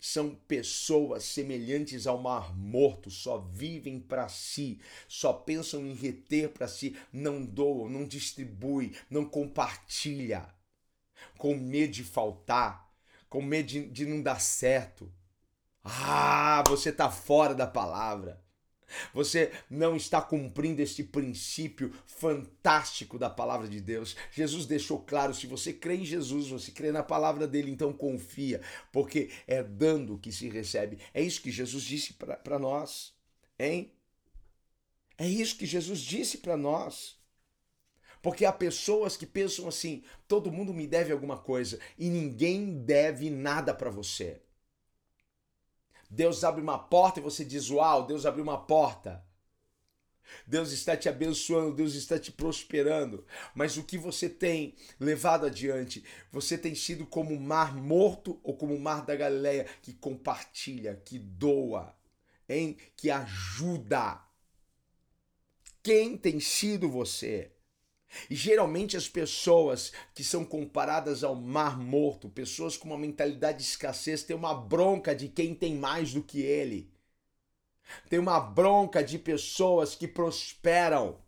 São 0.00 0.34
pessoas 0.34 1.24
semelhantes 1.24 2.06
ao 2.06 2.18
mar 2.18 2.56
morto, 2.56 3.10
só 3.10 3.38
vivem 3.38 3.98
para 3.98 4.28
si, 4.28 4.80
só 5.08 5.32
pensam 5.32 5.84
em 5.84 5.94
reter 5.94 6.50
para 6.50 6.68
si, 6.68 6.96
não 7.12 7.44
doam, 7.44 7.88
não 7.88 8.06
distribui, 8.06 8.96
não 9.10 9.24
compartilha, 9.24 10.54
com 11.36 11.56
medo 11.56 11.94
de 11.94 12.04
faltar, 12.04 12.87
com 13.28 13.42
medo 13.42 13.66
de, 13.68 13.88
de 13.88 14.06
não 14.06 14.22
dar 14.22 14.40
certo. 14.40 15.12
Ah, 15.84 16.62
você 16.66 16.90
está 16.90 17.10
fora 17.10 17.54
da 17.54 17.66
palavra. 17.66 18.42
Você 19.12 19.52
não 19.68 19.96
está 19.96 20.20
cumprindo 20.20 20.80
este 20.80 21.04
princípio 21.04 21.92
fantástico 22.06 23.18
da 23.18 23.28
palavra 23.28 23.68
de 23.68 23.80
Deus. 23.80 24.16
Jesus 24.32 24.66
deixou 24.66 25.00
claro: 25.00 25.34
se 25.34 25.46
você 25.46 25.72
crê 25.72 25.96
em 25.96 26.04
Jesus, 26.04 26.48
você 26.48 26.70
crê 26.70 26.90
na 26.90 27.02
palavra 27.02 27.46
dele, 27.46 27.70
então 27.70 27.92
confia, 27.92 28.60
porque 28.92 29.30
é 29.46 29.62
dando 29.62 30.18
que 30.18 30.32
se 30.32 30.48
recebe. 30.48 30.98
É 31.12 31.22
isso 31.22 31.42
que 31.42 31.50
Jesus 31.50 31.84
disse 31.84 32.14
para 32.14 32.58
nós, 32.58 33.14
hein? 33.58 33.92
É 35.18 35.28
isso 35.28 35.56
que 35.56 35.66
Jesus 35.66 36.00
disse 36.00 36.38
para 36.38 36.56
nós. 36.56 37.17
Porque 38.22 38.44
há 38.44 38.52
pessoas 38.52 39.16
que 39.16 39.26
pensam 39.26 39.68
assim: 39.68 40.02
todo 40.26 40.52
mundo 40.52 40.74
me 40.74 40.86
deve 40.86 41.12
alguma 41.12 41.38
coisa 41.38 41.78
e 41.98 42.08
ninguém 42.08 42.78
deve 42.78 43.30
nada 43.30 43.72
para 43.72 43.90
você. 43.90 44.40
Deus 46.10 46.42
abre 46.42 46.62
uma 46.62 46.78
porta 46.78 47.20
e 47.20 47.22
você 47.22 47.44
diz: 47.44 47.70
Uau, 47.70 48.06
Deus 48.06 48.24
abriu 48.24 48.42
uma 48.42 48.58
porta. 48.58 49.24
Deus 50.46 50.72
está 50.72 50.96
te 50.96 51.08
abençoando, 51.08 51.74
Deus 51.74 51.94
está 51.94 52.18
te 52.18 52.30
prosperando. 52.30 53.24
Mas 53.54 53.76
o 53.76 53.84
que 53.84 53.96
você 53.96 54.28
tem 54.28 54.74
levado 55.00 55.46
adiante? 55.46 56.04
Você 56.30 56.58
tem 56.58 56.74
sido 56.74 57.06
como 57.06 57.34
o 57.34 57.40
mar 57.40 57.74
morto 57.74 58.38
ou 58.42 58.56
como 58.56 58.74
o 58.74 58.80
mar 58.80 59.04
da 59.04 59.16
Galileia 59.16 59.66
que 59.82 59.92
compartilha, 59.94 61.00
que 61.04 61.18
doa, 61.18 61.94
hein? 62.48 62.76
que 62.96 63.10
ajuda. 63.10 64.22
Quem 65.82 66.16
tem 66.16 66.40
sido 66.40 66.90
você? 66.90 67.50
E 68.30 68.34
geralmente 68.34 68.96
as 68.96 69.08
pessoas 69.08 69.92
que 70.14 70.24
são 70.24 70.44
comparadas 70.44 71.22
ao 71.22 71.34
mar 71.34 71.78
morto, 71.78 72.28
pessoas 72.28 72.76
com 72.76 72.88
uma 72.88 72.98
mentalidade 72.98 73.58
de 73.58 73.64
escassez, 73.64 74.22
têm 74.22 74.36
uma 74.36 74.54
bronca 74.54 75.14
de 75.14 75.28
quem 75.28 75.54
tem 75.54 75.74
mais 75.76 76.12
do 76.12 76.22
que 76.22 76.40
ele. 76.40 76.90
Tem 78.08 78.18
uma 78.18 78.40
bronca 78.40 79.02
de 79.02 79.18
pessoas 79.18 79.94
que 79.94 80.08
prosperam. 80.08 81.18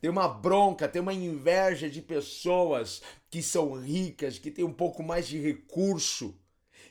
Tem 0.00 0.10
uma 0.10 0.28
bronca, 0.28 0.88
tem 0.88 1.02
uma 1.02 1.12
inveja 1.12 1.88
de 1.88 2.00
pessoas 2.00 3.02
que 3.30 3.42
são 3.42 3.72
ricas, 3.74 4.38
que 4.38 4.50
têm 4.50 4.64
um 4.64 4.72
pouco 4.72 5.02
mais 5.02 5.28
de 5.28 5.38
recurso. 5.38 6.34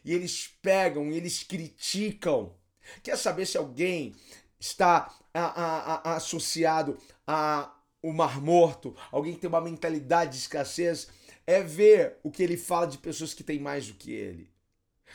E 0.03 0.13
eles 0.13 0.47
pegam, 0.61 1.11
eles 1.11 1.43
criticam. 1.43 2.55
Quer 3.03 3.17
saber 3.17 3.45
se 3.45 3.57
alguém 3.57 4.15
está 4.59 5.13
a, 5.33 5.41
a, 5.41 6.11
a, 6.11 6.15
associado 6.15 6.97
a 7.25 7.75
o 8.01 8.11
mar 8.11 8.41
morto, 8.41 8.95
alguém 9.11 9.33
que 9.33 9.39
tem 9.39 9.49
uma 9.49 9.61
mentalidade 9.61 10.31
de 10.31 10.37
escassez, 10.37 11.09
é 11.45 11.61
ver 11.61 12.17
o 12.23 12.31
que 12.31 12.43
ele 12.43 12.57
fala 12.57 12.87
de 12.87 12.97
pessoas 12.97 13.33
que 13.33 13.43
têm 13.43 13.59
mais 13.59 13.87
do 13.87 13.93
que 13.93 14.11
ele. 14.11 14.49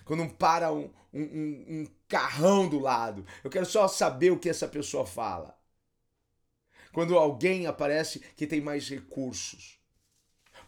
Quando 0.05 0.29
para 0.35 0.73
um, 0.73 0.91
um, 1.13 1.23
um, 1.23 1.87
carrão 2.07 2.69
do 2.69 2.79
lado, 2.79 3.25
eu 3.43 3.51
quero 3.51 3.67
só 3.67 3.89
saber 3.89 4.31
o 4.31 4.39
que 4.39 4.49
essa 4.49 4.69
pessoa 4.69 5.07
fala. 5.07 5.57
Quando 6.93 7.17
alguém 7.17 7.67
aparece 7.67 8.21
que 8.37 8.47
tem 8.47 8.61
mais 8.61 8.89
recursos. 8.89 9.79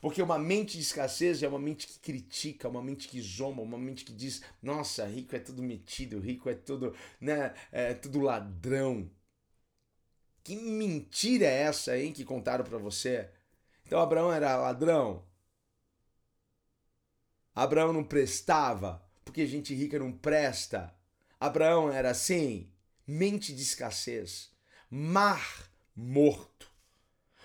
Porque 0.01 0.23
uma 0.23 0.39
mente 0.39 0.77
de 0.77 0.83
escassez 0.83 1.43
é 1.43 1.49
uma 1.49 1.59
mente 1.59 1.87
que 1.87 1.99
critica, 1.99 2.69
uma 2.69 2.83
mente 2.83 3.09
que 3.09 3.21
zomba, 3.21 3.63
uma 3.63 3.79
mente 3.79 4.05
que 4.05 4.13
diz: 4.13 4.43
nossa, 4.63 5.07
rico 5.07 5.35
é 5.35 5.41
tudo 5.41 5.63
metido, 5.63 6.21
rico 6.21 6.49
é 6.49 6.55
tudo, 6.55 6.95
né, 7.21 7.55
é 7.73 7.95
tudo 7.95 8.21
ladrão. 8.21 9.11
Que 10.49 10.57
mentira 10.57 11.45
é 11.45 11.65
essa, 11.65 11.99
hein, 11.99 12.11
que 12.11 12.25
contaram 12.25 12.65
para 12.65 12.79
você? 12.79 13.29
Então 13.85 14.01
Abraão 14.01 14.33
era 14.33 14.57
ladrão? 14.57 15.23
Abraão 17.55 17.93
não 17.93 18.03
prestava, 18.03 19.07
porque 19.27 19.47
gente 19.47 19.75
rica 19.75 19.99
não 19.99 20.11
presta. 20.11 20.91
Abraão 21.39 21.93
era 21.93 22.13
assim, 22.13 22.73
mente 23.07 23.55
de 23.55 23.61
escassez, 23.61 24.51
mar 24.91 25.71
morto. 25.95 26.73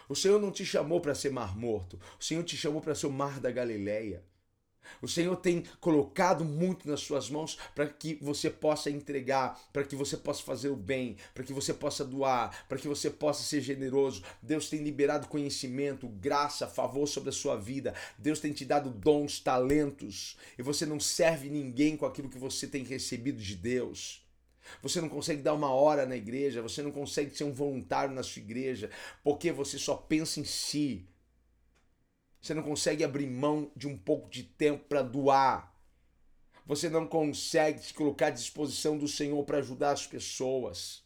O 0.08 0.16
Senhor 0.16 0.40
não 0.40 0.50
te 0.50 0.66
chamou 0.66 1.02
para 1.02 1.14
ser 1.14 1.30
mar 1.30 1.58
morto, 1.58 2.00
o 2.18 2.24
Senhor 2.24 2.46
te 2.46 2.56
chamou 2.56 2.80
para 2.80 2.96
ser 2.96 3.08
o 3.08 3.12
mar 3.12 3.38
da 3.38 3.52
Galileia. 3.52 4.24
O 5.02 5.08
Senhor 5.08 5.36
tem 5.36 5.64
colocado 5.80 6.46
muito 6.46 6.88
nas 6.88 7.02
suas 7.02 7.30
mãos 7.30 7.58
para 7.76 7.88
que 7.88 8.16
você 8.22 8.50
possa 8.50 8.90
entregar, 8.90 9.60
para 9.72 9.84
que 9.84 9.96
você 9.96 10.18
possa 10.18 10.44
fazer 10.44 10.70
o 10.70 10.76
bem, 10.76 11.18
para 11.34 11.44
que 11.44 11.54
você 11.54 11.74
possa 11.74 12.04
doar, 12.04 12.66
para 12.68 12.78
que 12.78 12.88
você 12.88 13.10
possa 13.10 13.44
ser 13.44 13.62
generoso. 13.62 14.24
Deus 14.42 14.70
tem 14.70 14.82
liberado 14.82 15.28
conhecimento, 15.28 16.08
graça, 16.08 16.68
favor 16.68 17.08
sobre 17.08 17.30
a 17.30 17.34
sua 17.34 17.56
vida. 17.56 17.94
Deus 18.18 18.40
tem 18.40 18.54
te 18.54 18.66
dado 18.66 18.90
dons, 18.90 19.40
talentos, 19.40 20.38
e 20.58 20.62
você 20.62 20.86
não 20.86 21.00
serve 21.00 21.50
ninguém 21.50 21.98
com 21.98 22.06
aquilo 22.06 22.30
que 22.30 22.38
você 22.38 22.68
tem 22.68 22.84
recebido 22.84 23.42
de 23.42 23.56
Deus. 23.56 24.24
Você 24.82 25.02
não 25.02 25.10
consegue 25.10 25.42
dar 25.42 25.54
uma 25.54 25.72
hora 25.72 26.06
na 26.06 26.16
igreja, 26.16 26.62
você 26.62 26.82
não 26.82 26.92
consegue 26.92 27.36
ser 27.36 27.44
um 27.44 27.54
voluntário 27.54 28.14
na 28.14 28.24
sua 28.24 28.42
igreja, 28.42 28.90
porque 29.24 29.52
você 29.52 29.78
só 29.78 29.96
pensa 29.96 30.40
em 30.40 30.46
si. 30.46 31.06
Você 32.44 32.54
não 32.54 32.62
consegue 32.62 33.06
abrir 33.06 33.26
mão 33.26 33.72
de 33.74 33.88
um 33.88 33.98
pouco 33.98 34.30
de 34.30 34.44
tempo 34.44 34.84
para 34.90 35.02
doar. 35.02 35.74
Você 36.66 36.90
não 36.90 37.08
consegue 37.08 37.82
se 37.82 37.94
colocar 37.94 38.28
à 38.28 38.32
disposição 38.32 38.98
do 38.98 39.08
Senhor 39.08 39.42
para 39.46 39.60
ajudar 39.60 39.92
as 39.92 40.06
pessoas. 40.06 41.06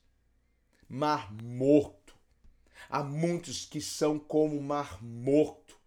Mar 0.90 1.32
morto. 1.44 2.16
Há 2.90 3.04
muitos 3.04 3.66
que 3.66 3.80
são 3.80 4.18
como 4.18 4.60
mar 4.60 4.98
morto. 5.00 5.78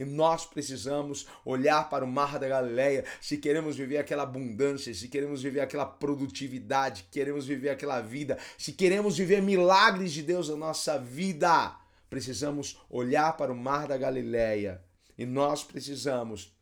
E 0.00 0.06
nós 0.06 0.46
precisamos 0.46 1.26
olhar 1.44 1.90
para 1.90 2.02
o 2.02 2.08
mar 2.08 2.38
da 2.38 2.48
Galileia 2.48 3.04
se 3.20 3.36
queremos 3.36 3.76
viver 3.76 3.98
aquela 3.98 4.22
abundância, 4.22 4.94
se 4.94 5.08
queremos 5.08 5.42
viver 5.42 5.60
aquela 5.60 5.84
produtividade, 5.84 7.08
queremos 7.10 7.44
viver 7.44 7.68
aquela 7.68 8.00
vida, 8.00 8.38
se 8.56 8.72
queremos 8.72 9.18
viver 9.18 9.42
milagres 9.42 10.14
de 10.14 10.22
Deus 10.22 10.48
na 10.48 10.56
nossa 10.56 10.98
vida. 10.98 11.78
Precisamos 12.08 12.80
olhar 12.88 13.36
para 13.36 13.52
o 13.52 13.56
mar 13.56 13.86
da 13.86 13.98
Galileia 13.98 14.82
e 15.18 15.24
nós 15.24 15.62
precisamos 15.62 16.52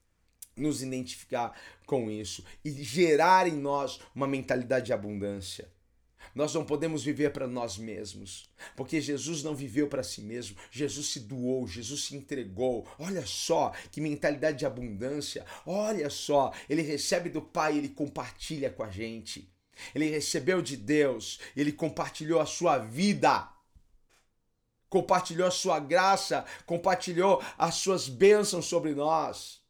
nos 0.57 0.83
identificar 0.83 1.59
com 1.87 2.11
isso 2.11 2.45
e 2.65 2.71
gerar 2.71 3.47
em 3.47 3.55
nós 3.55 4.01
uma 4.15 4.27
mentalidade 4.27 4.87
de 4.87 4.93
abundância. 4.93 5.71
Nós 6.35 6.55
não 6.55 6.65
podemos 6.65 7.03
viver 7.03 7.31
para 7.31 7.47
nós 7.47 7.77
mesmos, 7.77 8.49
porque 8.75 9.01
Jesus 9.01 9.43
não 9.43 9.55
viveu 9.55 9.89
para 9.89 10.03
si 10.03 10.23
mesmo, 10.23 10.57
Jesus 10.71 11.09
se 11.09 11.21
doou, 11.21 11.67
Jesus 11.67 12.05
se 12.05 12.17
entregou. 12.17 12.87
Olha 12.99 13.27
só 13.27 13.73
que 13.91 14.01
mentalidade 14.01 14.59
de 14.59 14.67
abundância, 14.67 15.45
olha 15.67 16.09
só, 16.09 16.53
ele 16.71 16.81
recebe 16.81 17.29
do 17.29 17.43
Pai, 17.43 17.77
ele 17.77 17.89
compartilha 17.89 18.71
com 18.71 18.83
a 18.83 18.91
gente. 18.91 19.53
Ele 19.95 20.09
recebeu 20.09 20.63
de 20.63 20.77
Deus, 20.77 21.41
ele 21.57 21.73
compartilhou 21.73 22.41
a 22.41 22.47
sua 22.47 22.79
vida 22.79 23.52
compartilhou 24.93 25.49
a 25.49 25.51
sua 25.51 25.81
graça, 25.81 26.45
compartilhou 26.67 27.43
as 27.57 27.77
suas 27.77 28.11
bênçãos 28.11 28.67
sobre 28.67 28.95
nós. 28.95 29.63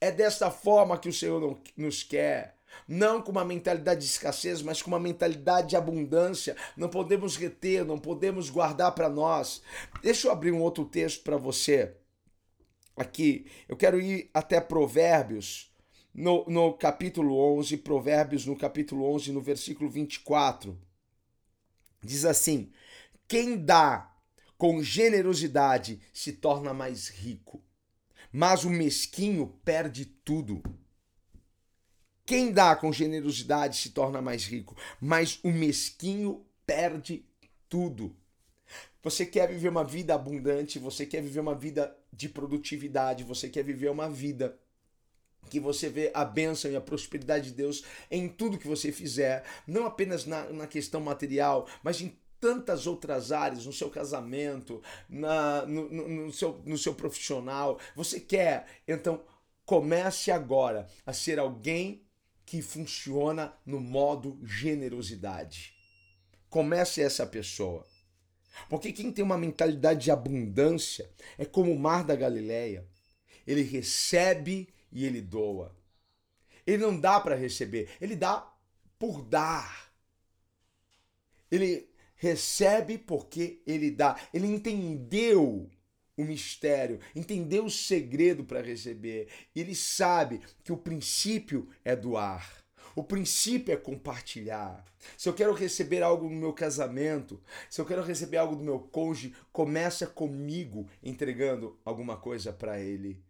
É 0.00 0.12
desta 0.12 0.52
forma 0.52 0.96
que 0.96 1.08
o 1.08 1.12
Senhor 1.12 1.60
nos 1.76 2.04
quer. 2.04 2.56
Não 2.86 3.20
com 3.20 3.32
uma 3.32 3.44
mentalidade 3.44 4.00
de 4.00 4.06
escassez, 4.06 4.62
mas 4.62 4.80
com 4.80 4.88
uma 4.88 5.00
mentalidade 5.00 5.70
de 5.70 5.76
abundância. 5.76 6.56
Não 6.76 6.88
podemos 6.88 7.36
reter, 7.36 7.84
não 7.84 7.98
podemos 7.98 8.48
guardar 8.48 8.92
para 8.92 9.08
nós. 9.08 9.60
Deixa 10.00 10.28
eu 10.28 10.32
abrir 10.32 10.52
um 10.52 10.62
outro 10.62 10.84
texto 10.84 11.24
para 11.24 11.36
você. 11.36 11.96
Aqui, 12.96 13.46
eu 13.68 13.76
quero 13.76 14.00
ir 14.00 14.30
até 14.32 14.60
Provérbios, 14.60 15.72
no, 16.14 16.44
no 16.46 16.72
capítulo 16.74 17.36
11, 17.58 17.78
Provérbios 17.78 18.46
no 18.46 18.56
capítulo 18.56 19.12
11, 19.12 19.32
no 19.32 19.40
versículo 19.40 19.90
24. 19.90 20.78
Diz 22.00 22.24
assim: 22.24 22.70
Quem 23.32 23.56
dá 23.56 24.14
com 24.58 24.82
generosidade 24.82 26.02
se 26.12 26.34
torna 26.34 26.74
mais 26.74 27.08
rico, 27.08 27.64
mas 28.30 28.62
o 28.62 28.68
mesquinho 28.68 29.58
perde 29.64 30.04
tudo. 30.04 30.62
Quem 32.26 32.52
dá 32.52 32.76
com 32.76 32.92
generosidade 32.92 33.78
se 33.78 33.88
torna 33.88 34.20
mais 34.20 34.44
rico, 34.44 34.76
mas 35.00 35.40
o 35.42 35.50
mesquinho 35.50 36.44
perde 36.66 37.24
tudo. 37.70 38.14
Você 39.02 39.24
quer 39.24 39.48
viver 39.48 39.70
uma 39.70 39.82
vida 39.82 40.14
abundante, 40.14 40.78
você 40.78 41.06
quer 41.06 41.22
viver 41.22 41.40
uma 41.40 41.54
vida 41.54 41.96
de 42.12 42.28
produtividade, 42.28 43.24
você 43.24 43.48
quer 43.48 43.64
viver 43.64 43.90
uma 43.90 44.10
vida 44.10 44.58
que 45.48 45.58
você 45.58 45.88
vê 45.88 46.10
a 46.12 46.22
bênção 46.22 46.70
e 46.70 46.76
a 46.76 46.82
prosperidade 46.82 47.48
de 47.48 47.56
Deus 47.56 47.82
em 48.10 48.28
tudo 48.28 48.58
que 48.58 48.68
você 48.68 48.92
fizer, 48.92 49.42
não 49.66 49.86
apenas 49.86 50.26
na, 50.26 50.50
na 50.50 50.66
questão 50.66 51.00
material, 51.00 51.66
mas 51.82 52.02
em 52.02 52.14
tantas 52.42 52.88
outras 52.88 53.30
áreas, 53.30 53.64
no 53.64 53.72
seu 53.72 53.88
casamento, 53.88 54.82
na, 55.08 55.64
no, 55.64 55.88
no, 55.88 56.08
no, 56.08 56.32
seu, 56.32 56.60
no 56.66 56.76
seu 56.76 56.92
profissional. 56.92 57.78
Você 57.94 58.18
quer, 58.18 58.66
então 58.86 59.22
comece 59.64 60.32
agora 60.32 60.88
a 61.06 61.12
ser 61.12 61.38
alguém 61.38 62.04
que 62.44 62.60
funciona 62.60 63.54
no 63.64 63.78
modo 63.78 64.40
generosidade. 64.42 65.72
Comece 66.50 67.00
essa 67.00 67.24
pessoa. 67.24 67.86
Porque 68.68 68.92
quem 68.92 69.12
tem 69.12 69.24
uma 69.24 69.38
mentalidade 69.38 70.00
de 70.00 70.10
abundância 70.10 71.08
é 71.38 71.44
como 71.44 71.70
o 71.72 71.78
mar 71.78 72.02
da 72.02 72.16
Galileia. 72.16 72.84
Ele 73.46 73.62
recebe 73.62 74.68
e 74.90 75.06
ele 75.06 75.20
doa. 75.20 75.74
Ele 76.66 76.78
não 76.78 76.98
dá 76.98 77.20
para 77.20 77.36
receber, 77.36 77.88
ele 78.00 78.16
dá 78.16 78.52
por 78.98 79.22
dar. 79.22 79.92
Ele 81.48 81.91
recebe 82.22 82.98
porque 82.98 83.60
ele 83.66 83.90
dá. 83.90 84.16
Ele 84.32 84.46
entendeu 84.46 85.68
o 86.16 86.22
mistério, 86.22 87.00
entendeu 87.16 87.64
o 87.64 87.70
segredo 87.70 88.44
para 88.44 88.62
receber. 88.62 89.26
Ele 89.56 89.74
sabe 89.74 90.40
que 90.62 90.72
o 90.72 90.76
princípio 90.76 91.68
é 91.84 91.96
doar. 91.96 92.62
O 92.94 93.02
princípio 93.02 93.74
é 93.74 93.76
compartilhar. 93.76 94.84
Se 95.18 95.28
eu 95.28 95.34
quero 95.34 95.52
receber 95.52 96.00
algo 96.00 96.28
no 96.28 96.36
meu 96.36 96.52
casamento, 96.52 97.42
se 97.68 97.80
eu 97.80 97.84
quero 97.84 98.04
receber 98.04 98.36
algo 98.36 98.54
do 98.54 98.62
meu 98.62 98.78
cônjuge, 98.78 99.34
começa 99.50 100.06
comigo 100.06 100.86
entregando 101.02 101.76
alguma 101.84 102.16
coisa 102.16 102.52
para 102.52 102.78
ele. 102.78 103.20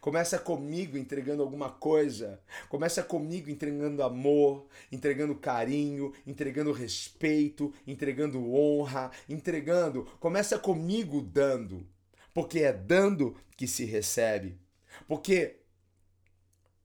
Começa 0.00 0.38
comigo 0.38 0.96
entregando 0.96 1.42
alguma 1.42 1.70
coisa. 1.70 2.40
Começa 2.68 3.02
comigo 3.02 3.50
entregando 3.50 4.02
amor, 4.02 4.66
entregando 4.90 5.34
carinho, 5.34 6.12
entregando 6.26 6.72
respeito, 6.72 7.72
entregando 7.86 8.54
honra, 8.54 9.10
entregando. 9.28 10.04
Começa 10.20 10.58
comigo 10.58 11.20
dando 11.20 11.86
porque 12.34 12.60
é 12.60 12.72
dando 12.72 13.36
que 13.56 13.66
se 13.66 13.84
recebe. 13.84 14.58
Porque 15.06 15.60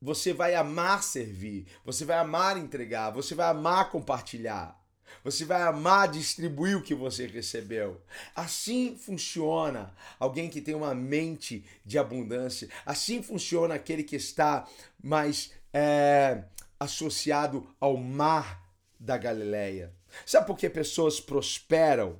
você 0.01 0.33
vai 0.33 0.55
amar 0.55 1.03
servir, 1.03 1.67
você 1.83 2.05
vai 2.05 2.17
amar 2.17 2.57
entregar, 2.57 3.11
você 3.11 3.33
vai 3.33 3.49
amar 3.49 3.89
compartilhar. 3.89 4.76
Você 5.23 5.45
vai 5.45 5.61
amar 5.61 6.09
distribuir 6.11 6.77
o 6.77 6.81
que 6.81 6.95
você 6.95 7.27
recebeu. 7.27 8.01
Assim 8.35 8.97
funciona 8.97 9.93
alguém 10.19 10.49
que 10.49 10.61
tem 10.61 10.75
uma 10.75 10.93
mente 10.95 11.65
de 11.85 11.97
abundância. 11.97 12.69
Assim 12.85 13.21
funciona 13.21 13.75
aquele 13.75 14.03
que 14.03 14.15
está 14.15 14.67
mais 15.01 15.51
é, 15.73 16.43
associado 16.79 17.67
ao 17.79 17.97
mar 17.97 18.63
da 18.99 19.17
Galileia. 19.17 19.93
Sabe 20.25 20.47
por 20.47 20.57
que 20.57 20.69
pessoas 20.69 21.19
prosperam? 21.19 22.19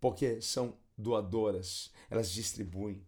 Porque 0.00 0.40
são 0.40 0.76
doadoras, 0.96 1.90
elas 2.10 2.30
distribuem. 2.30 3.04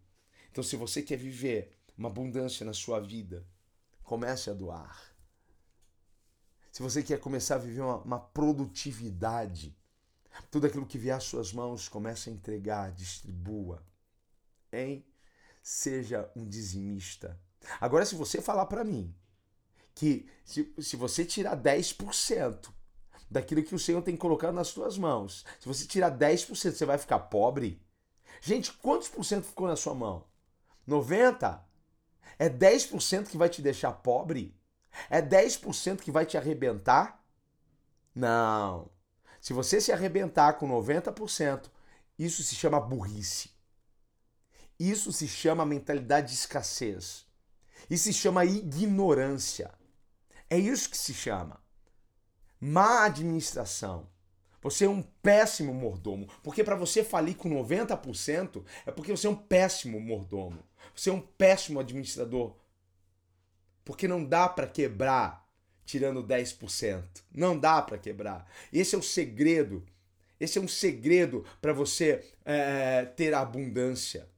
Então, 0.50 0.64
se 0.64 0.76
você 0.76 1.02
quer 1.02 1.16
viver 1.16 1.76
uma 1.96 2.08
abundância 2.08 2.64
na 2.64 2.72
sua 2.72 3.00
vida, 3.00 3.46
comece 4.02 4.50
a 4.50 4.54
doar. 4.54 5.07
Se 6.78 6.82
você 6.84 7.02
quer 7.02 7.18
começar 7.18 7.56
a 7.56 7.58
viver 7.58 7.80
uma, 7.80 7.96
uma 7.96 8.20
produtividade, 8.20 9.76
tudo 10.48 10.68
aquilo 10.68 10.86
que 10.86 10.96
vier 10.96 11.16
às 11.16 11.24
suas 11.24 11.52
mãos, 11.52 11.88
comece 11.88 12.30
a 12.30 12.32
entregar, 12.32 12.92
distribua. 12.92 13.82
Hein? 14.72 15.04
Seja 15.60 16.30
um 16.36 16.46
dizimista. 16.46 17.36
Agora, 17.80 18.06
se 18.06 18.14
você 18.14 18.40
falar 18.40 18.66
para 18.66 18.84
mim 18.84 19.12
que 19.92 20.28
se, 20.44 20.72
se 20.78 20.94
você 20.94 21.24
tirar 21.24 21.56
10% 21.60 22.72
daquilo 23.28 23.64
que 23.64 23.74
o 23.74 23.78
Senhor 23.80 24.00
tem 24.00 24.16
colocado 24.16 24.54
nas 24.54 24.68
suas 24.68 24.96
mãos. 24.96 25.44
Se 25.58 25.66
você 25.66 25.84
tirar 25.84 26.16
10%, 26.16 26.46
você 26.46 26.86
vai 26.86 26.96
ficar 26.96 27.18
pobre? 27.18 27.82
Gente, 28.40 28.72
quantos 28.74 29.08
por 29.08 29.24
cento 29.24 29.46
ficou 29.46 29.66
na 29.66 29.74
sua 29.74 29.96
mão? 29.96 30.24
90? 30.86 31.60
É 32.38 32.48
10% 32.48 33.26
que 33.26 33.36
vai 33.36 33.48
te 33.48 33.60
deixar 33.60 33.90
pobre? 33.94 34.56
É 35.10 35.20
10% 35.22 36.00
que 36.00 36.10
vai 36.10 36.26
te 36.26 36.36
arrebentar? 36.36 37.22
Não. 38.14 38.90
Se 39.40 39.52
você 39.52 39.80
se 39.80 39.92
arrebentar 39.92 40.54
com 40.54 40.68
90%, 40.68 41.70
isso 42.18 42.42
se 42.42 42.54
chama 42.54 42.80
burrice. 42.80 43.50
Isso 44.78 45.12
se 45.12 45.26
chama 45.28 45.64
mentalidade 45.64 46.28
de 46.28 46.34
escassez. 46.34 47.26
Isso 47.88 48.04
se 48.04 48.12
chama 48.12 48.44
ignorância. 48.44 49.72
É 50.50 50.58
isso 50.58 50.90
que 50.90 50.96
se 50.96 51.14
chama 51.14 51.60
má 52.60 53.04
administração. 53.04 54.08
Você 54.60 54.84
é 54.84 54.88
um 54.88 55.02
péssimo 55.02 55.72
mordomo. 55.72 56.28
Porque 56.42 56.64
para 56.64 56.74
você 56.74 57.04
falir 57.04 57.36
com 57.36 57.48
90% 57.48 58.64
é 58.84 58.90
porque 58.90 59.12
você 59.12 59.26
é 59.26 59.30
um 59.30 59.36
péssimo 59.36 60.00
mordomo. 60.00 60.62
Você 60.94 61.10
é 61.10 61.12
um 61.12 61.20
péssimo 61.20 61.78
administrador. 61.78 62.56
Porque 63.88 64.06
não 64.06 64.22
dá 64.22 64.46
para 64.46 64.66
quebrar 64.66 65.48
tirando 65.86 66.22
10%. 66.22 67.02
Não 67.34 67.58
dá 67.58 67.80
para 67.80 67.96
quebrar. 67.96 68.46
Esse 68.70 68.94
é 68.94 68.98
o 68.98 69.02
segredo. 69.02 69.82
Esse 70.38 70.58
é 70.58 70.60
um 70.60 70.68
segredo 70.68 71.42
para 71.58 71.72
você 71.72 72.22
é, 72.44 73.06
ter 73.06 73.32
abundância. 73.32 74.28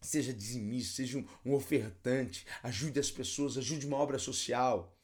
Seja 0.00 0.32
dizimista, 0.32 0.98
seja 0.98 1.18
um, 1.18 1.26
um 1.44 1.54
ofertante, 1.54 2.46
ajude 2.62 3.00
as 3.00 3.10
pessoas, 3.10 3.58
ajude 3.58 3.88
uma 3.88 3.96
obra 3.96 4.20
social. 4.20 4.96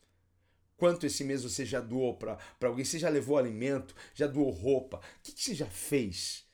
Quanto 0.76 1.04
esse 1.04 1.24
mês 1.24 1.42
você 1.42 1.66
já 1.66 1.80
doou 1.80 2.14
para 2.14 2.38
alguém? 2.62 2.84
Você 2.84 3.00
já 3.00 3.08
levou 3.08 3.36
alimento? 3.36 3.96
Já 4.14 4.28
doou 4.28 4.50
roupa? 4.50 4.98
O 4.98 5.22
que, 5.24 5.32
que 5.32 5.42
você 5.42 5.56
já 5.56 5.66
fez? 5.66 6.46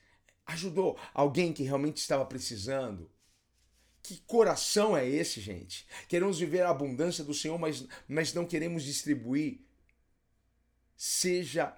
Ajudou 0.47 0.97
alguém 1.13 1.53
que 1.53 1.61
realmente 1.61 1.97
estava 1.97 2.25
precisando? 2.25 3.07
Que 4.09 4.17
coração 4.21 4.97
é 4.97 5.07
esse, 5.07 5.39
gente? 5.39 5.85
Queremos 6.07 6.39
viver 6.39 6.61
a 6.61 6.71
abundância 6.71 7.23
do 7.23 7.31
Senhor, 7.31 7.59
mas, 7.59 7.85
mas 8.07 8.33
não 8.33 8.43
queremos 8.43 8.83
distribuir. 8.83 9.59
Seja 10.97 11.77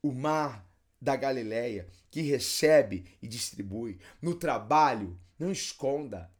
o 0.00 0.12
mar 0.12 0.64
da 1.00 1.16
Galileia 1.16 1.88
que 2.08 2.20
recebe 2.20 3.04
e 3.20 3.26
distribui. 3.26 3.98
No 4.22 4.36
trabalho, 4.36 5.18
não 5.36 5.50
esconda. 5.50 6.32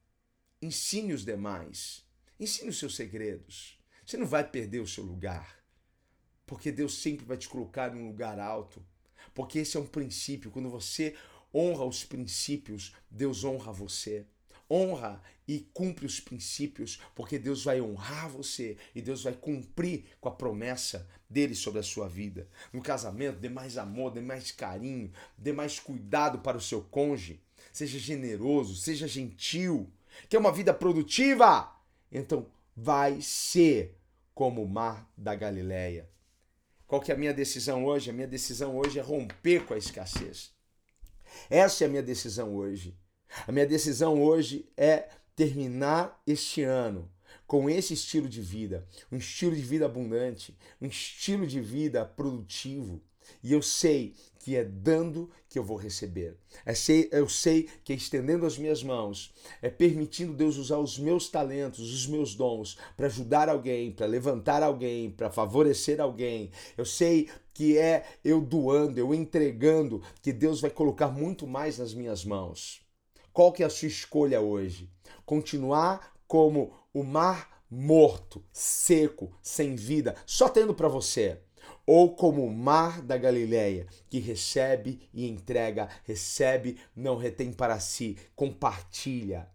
Ensine 0.63 1.13
os 1.13 1.25
demais. 1.25 2.07
Ensine 2.39 2.71
os 2.71 2.79
seus 2.79 2.95
segredos. 2.95 3.77
Você 4.07 4.17
não 4.17 4.27
vai 4.27 4.49
perder 4.49 4.79
o 4.79 4.87
seu 4.87 5.03
lugar. 5.03 5.59
Porque 6.47 6.71
Deus 6.71 7.03
sempre 7.03 7.27
vai 7.27 7.37
te 7.37 7.49
colocar 7.49 7.93
em 7.93 7.99
um 7.99 8.07
lugar 8.07 8.39
alto. 8.39 8.81
Porque 9.35 9.59
esse 9.59 9.77
é 9.77 9.81
um 9.81 9.87
princípio. 9.89 10.53
Quando 10.53 10.71
você 10.71 11.17
honra 11.53 11.85
os 11.85 12.05
princípios, 12.05 12.95
Deus 13.11 13.43
honra 13.43 13.73
você 13.73 14.25
honra 14.73 15.23
e 15.47 15.61
cumpre 15.75 16.07
os 16.07 16.19
princípios, 16.19 17.03
porque 17.15 17.39
Deus 17.39 17.65
vai 17.65 17.81
honrar 17.81 18.31
você 18.31 18.77
e 18.95 19.03
Deus 19.03 19.23
vai 19.23 19.35
cumprir 19.35 20.05
com 20.21 20.29
a 20.29 20.33
promessa 20.33 21.07
dele 21.29 21.55
sobre 21.55 21.81
a 21.81 21.83
sua 21.83 22.09
vida. 22.09 22.49
No 22.73 22.81
casamento, 22.81 23.39
dê 23.39 23.49
mais 23.49 23.77
amor, 23.77 24.13
dê 24.13 24.21
mais 24.21 24.51
carinho, 24.51 25.13
dê 25.37 25.53
mais 25.53 25.79
cuidado 25.79 26.39
para 26.39 26.57
o 26.57 26.61
seu 26.61 26.81
cônjuge. 26.83 27.43
Seja 27.73 27.99
generoso, 27.99 28.77
seja 28.77 29.07
gentil. 29.07 29.93
Quer 30.29 30.39
uma 30.39 30.53
vida 30.53 30.73
produtiva? 30.73 31.75
Então 32.11 32.47
vai 32.75 33.21
ser 33.21 33.99
como 34.35 34.63
o 34.63 34.69
mar 34.69 35.11
da 35.17 35.35
Galileia. 35.35 36.09
Qual 36.87 37.01
que 37.01 37.11
é 37.11 37.15
a 37.15 37.19
minha 37.19 37.35
decisão 37.35 37.85
hoje? 37.85 38.11
A 38.11 38.13
minha 38.13 38.27
decisão 38.27 38.77
hoje 38.77 38.99
é 38.99 39.03
romper 39.03 39.65
com 39.65 39.75
a 39.75 39.79
escassez. 39.79 40.53
Essa 41.49 41.85
é 41.85 41.87
a 41.87 41.91
minha 41.91 42.03
decisão 42.03 42.55
hoje. 42.55 42.97
A 43.47 43.53
minha 43.53 43.67
decisão 43.67 44.23
hoje 44.23 44.67
é 44.77 45.09
terminar 45.35 46.21
este 46.27 46.63
ano 46.63 47.11
com 47.47 47.69
esse 47.69 47.95
estilo 47.95 48.29
de 48.29 48.41
vida, 48.41 48.87
um 49.11 49.17
estilo 49.17 49.55
de 49.55 49.63
vida 49.63 49.85
abundante, 49.85 50.57
um 50.81 50.87
estilo 50.87 51.47
de 51.47 51.61
vida 51.61 52.05
produtivo. 52.05 53.01
E 53.43 53.53
eu 53.53 53.63
sei 53.63 54.15
que 54.39 54.57
é 54.57 54.65
dando 54.65 55.31
que 55.49 55.59
eu 55.59 55.63
vou 55.63 55.77
receber. 55.77 56.37
É 56.67 56.73
eu 57.13 57.29
sei 57.29 57.69
que 57.85 57.93
é 57.93 57.97
estendendo 57.97 58.45
as 58.45 58.59
minhas 58.59 58.83
mãos, 58.83 59.33
é 59.61 59.71
permitindo 59.71 60.33
Deus 60.33 60.57
usar 60.57 60.79
os 60.79 60.99
meus 60.99 61.29
talentos, 61.29 61.93
os 61.93 62.07
meus 62.07 62.35
dons 62.35 62.77
para 62.97 63.07
ajudar 63.07 63.49
alguém, 63.49 63.93
para 63.93 64.07
levantar 64.07 64.63
alguém, 64.63 65.11
para 65.11 65.31
favorecer 65.31 66.01
alguém. 66.01 66.51
Eu 66.77 66.85
sei 66.85 67.29
que 67.55 67.79
é 67.79 68.05
eu 68.25 68.41
doando, 68.41 68.99
eu 68.99 69.15
entregando, 69.15 70.03
que 70.21 70.33
Deus 70.33 70.61
vai 70.61 70.71
colocar 70.71 71.09
muito 71.09 71.47
mais 71.47 71.79
nas 71.79 71.95
minhas 71.95 72.25
mãos. 72.25 72.82
Qual 73.33 73.51
que 73.51 73.63
é 73.63 73.67
a 73.67 73.71
sua 73.71 73.89
escolha 73.89 74.41
hoje? 74.41 74.91
Continuar 75.25 76.15
como 76.27 76.75
o 76.93 77.03
mar 77.03 77.65
morto, 77.71 78.45
seco, 78.53 79.33
sem 79.43 79.75
vida, 79.75 80.15
só 80.27 80.51
tendo 80.51 80.75
para 80.75 80.89
você? 80.89 81.41
Ou 81.87 82.15
como 82.15 82.45
o 82.45 82.53
mar 82.53 83.01
da 83.01 83.17
Galileia, 83.17 83.87
que 84.11 84.19
recebe 84.19 85.09
e 85.15 85.27
entrega, 85.27 85.89
recebe, 86.05 86.79
não 86.95 87.17
retém 87.17 87.51
para 87.53 87.81
si, 87.81 88.19
compartilha 88.37 89.49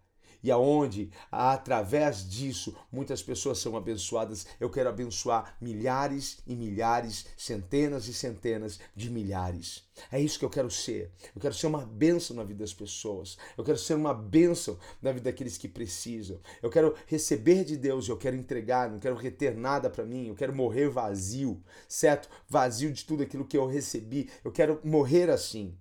e 0.48 0.52
aonde 0.52 1.12
através 1.30 2.26
disso 2.26 2.74
muitas 2.90 3.22
pessoas 3.22 3.60
são 3.60 3.76
abençoadas. 3.76 4.48
Eu 4.62 4.70
quero 4.70 4.88
abençoar 4.88 5.58
milhares 5.60 6.38
e 6.48 6.56
milhares, 6.56 7.26
centenas 7.36 8.08
e 8.08 8.14
centenas 8.14 8.80
de 8.96 9.10
milhares. 9.10 9.84
É 10.10 10.22
isso 10.22 10.40
que 10.40 10.46
eu 10.46 10.50
quero 10.50 10.72
ser. 10.72 11.12
Eu 11.36 11.42
quero 11.42 11.54
ser 11.54 11.68
uma 11.68 11.86
bênção 11.86 12.34
na 12.34 12.46
vida 12.46 12.60
das 12.60 12.74
pessoas. 12.74 13.38
Eu 13.58 13.64
quero 13.64 13.78
ser 13.78 13.96
uma 13.96 14.14
bênção 14.14 14.78
na 15.02 15.12
vida 15.12 15.26
daqueles 15.26 15.58
que 15.58 15.68
precisam. 15.68 16.40
Eu 16.64 16.70
quero 16.70 16.96
receber 17.08 17.66
de 17.66 17.76
Deus, 17.76 18.08
eu 18.08 18.16
quero 18.16 18.38
entregar, 18.38 18.90
não 18.90 19.00
quero 19.00 19.16
reter 19.16 19.54
nada 19.54 19.90
para 19.90 20.06
mim. 20.06 20.30
Eu 20.30 20.36
quero 20.36 20.56
morrer 20.56 20.88
vazio, 20.88 21.62
certo? 21.90 22.30
Vazio 22.48 22.94
de 22.94 23.04
tudo 23.04 23.22
aquilo 23.22 23.44
que 23.44 23.58
eu 23.58 23.68
recebi. 23.68 24.30
Eu 24.46 24.52
quero 24.54 24.80
morrer 24.82 25.30
assim. 25.30 25.78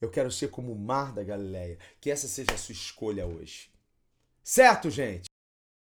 Eu 0.00 0.10
quero 0.10 0.30
ser 0.30 0.48
como 0.48 0.72
o 0.72 0.78
mar 0.78 1.12
da 1.12 1.22
Galileia. 1.22 1.78
Que 2.00 2.10
essa 2.10 2.28
seja 2.28 2.52
a 2.52 2.58
sua 2.58 2.72
escolha 2.72 3.26
hoje. 3.26 3.70
Certo, 4.42 4.90
gente? 4.90 5.26